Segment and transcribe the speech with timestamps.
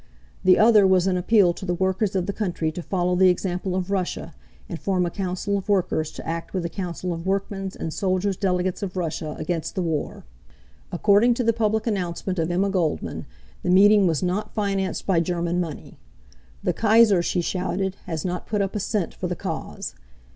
[0.43, 3.75] The other was an appeal to the workers of the country to follow the example
[3.75, 4.33] of Russia
[4.67, 8.35] and form a Council of Workers to act with the Council of Workmen's and Soldiers'
[8.35, 10.25] Delegates of Russia against the war.
[10.91, 13.27] According to the public announcement of Emma Goldman,
[13.61, 15.99] the meeting was not financed by German money.
[16.63, 19.93] "The Kaiser," she shouted, "has not put up a cent for the cause."